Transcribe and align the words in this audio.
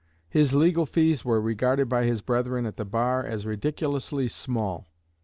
His 0.29 0.55
legal 0.55 0.87
fees 0.87 1.23
were 1.23 1.39
regarded 1.39 1.87
by 1.87 2.05
his 2.05 2.23
brethren 2.23 2.65
at 2.65 2.75
the 2.75 2.85
bar 2.85 3.23
as 3.23 3.45
"ridiculously 3.45 4.27
small." 4.29 4.87